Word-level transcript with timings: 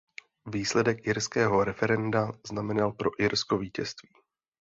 Výsledek 0.45 1.07
irského 1.07 1.63
referenda 1.63 2.31
znamenal 2.47 2.91
pro 2.91 3.09
Irsko 3.21 3.57
vítězství. 3.57 4.09